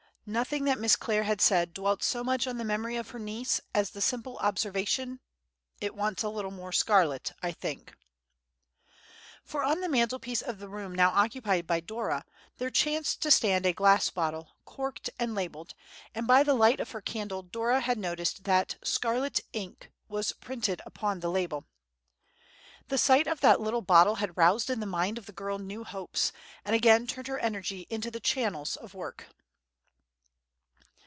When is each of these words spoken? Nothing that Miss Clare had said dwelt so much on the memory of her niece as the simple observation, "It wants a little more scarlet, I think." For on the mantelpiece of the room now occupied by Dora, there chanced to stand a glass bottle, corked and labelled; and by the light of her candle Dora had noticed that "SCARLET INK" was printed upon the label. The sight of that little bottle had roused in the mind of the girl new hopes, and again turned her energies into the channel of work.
Nothing 0.23 0.63
that 0.65 0.79
Miss 0.79 0.95
Clare 0.95 1.23
had 1.23 1.41
said 1.41 1.73
dwelt 1.73 2.01
so 2.03 2.23
much 2.23 2.47
on 2.47 2.55
the 2.57 2.63
memory 2.63 2.95
of 2.95 3.09
her 3.09 3.19
niece 3.19 3.59
as 3.73 3.89
the 3.89 3.99
simple 3.99 4.37
observation, 4.37 5.19
"It 5.81 5.93
wants 5.95 6.23
a 6.23 6.29
little 6.29 6.51
more 6.51 6.71
scarlet, 6.71 7.33
I 7.43 7.51
think." 7.51 7.93
For 9.43 9.61
on 9.63 9.81
the 9.81 9.89
mantelpiece 9.89 10.41
of 10.41 10.59
the 10.59 10.69
room 10.69 10.95
now 10.95 11.09
occupied 11.09 11.67
by 11.67 11.81
Dora, 11.81 12.23
there 12.59 12.69
chanced 12.69 13.21
to 13.23 13.31
stand 13.31 13.65
a 13.65 13.73
glass 13.73 14.09
bottle, 14.09 14.55
corked 14.63 15.09
and 15.19 15.35
labelled; 15.35 15.73
and 16.15 16.27
by 16.27 16.43
the 16.43 16.53
light 16.53 16.79
of 16.79 16.91
her 16.91 17.01
candle 17.01 17.41
Dora 17.41 17.81
had 17.81 17.97
noticed 17.97 18.45
that 18.45 18.75
"SCARLET 18.85 19.41
INK" 19.51 19.91
was 20.07 20.31
printed 20.33 20.81
upon 20.85 21.19
the 21.19 21.31
label. 21.31 21.65
The 22.87 22.97
sight 22.99 23.27
of 23.27 23.41
that 23.41 23.59
little 23.59 23.81
bottle 23.81 24.15
had 24.15 24.37
roused 24.37 24.69
in 24.69 24.79
the 24.79 24.85
mind 24.85 25.17
of 25.17 25.25
the 25.25 25.33
girl 25.33 25.59
new 25.59 25.83
hopes, 25.83 26.31
and 26.63 26.73
again 26.73 27.05
turned 27.05 27.27
her 27.27 27.39
energies 27.39 27.87
into 27.89 28.09
the 28.09 28.21
channel 28.21 28.65
of 28.79 28.93
work. 28.93 29.25